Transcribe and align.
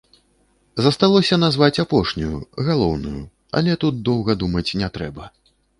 Засталося 0.85 1.35
назваць 1.43 1.81
апошнюю, 1.85 2.41
галоўную, 2.71 3.17
але 3.61 3.71
тут 3.87 4.03
доўга 4.11 4.31
думаць 4.47 4.71
не 4.83 4.87
трэба. 4.99 5.23